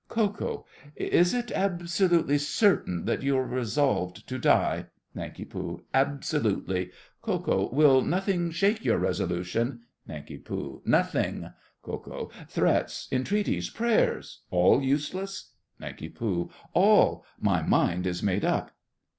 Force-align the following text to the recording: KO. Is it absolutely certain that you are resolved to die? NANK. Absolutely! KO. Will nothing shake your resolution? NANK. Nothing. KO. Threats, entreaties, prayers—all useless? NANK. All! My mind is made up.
KO. 0.09 0.65
Is 0.95 1.31
it 1.31 1.51
absolutely 1.51 2.39
certain 2.39 3.05
that 3.05 3.21
you 3.21 3.37
are 3.37 3.45
resolved 3.45 4.27
to 4.29 4.39
die? 4.39 4.87
NANK. 5.13 5.53
Absolutely! 5.93 6.89
KO. 7.21 7.69
Will 7.71 8.01
nothing 8.01 8.49
shake 8.49 8.83
your 8.83 8.97
resolution? 8.97 9.81
NANK. 10.07 10.41
Nothing. 10.87 11.51
KO. 11.83 12.31
Threats, 12.47 13.09
entreaties, 13.11 13.69
prayers—all 13.69 14.81
useless? 14.81 15.51
NANK. 15.79 16.17
All! 16.73 17.23
My 17.39 17.61
mind 17.61 18.07
is 18.07 18.23
made 18.23 18.43
up. 18.43 18.71